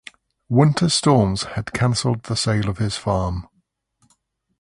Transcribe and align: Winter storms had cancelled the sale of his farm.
Winter 0.49 0.89
storms 0.89 1.43
had 1.43 1.73
cancelled 1.73 2.23
the 2.23 2.35
sale 2.35 2.69
of 2.69 2.79
his 2.79 2.97
farm. 2.97 3.47